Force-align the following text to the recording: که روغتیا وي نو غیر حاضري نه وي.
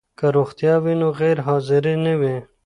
که 0.17 0.25
روغتیا 0.35 0.75
وي 0.83 0.93
نو 1.01 1.09
غیر 1.19 1.37
حاضري 1.47 1.95
نه 2.05 2.13
وي. 2.19 2.35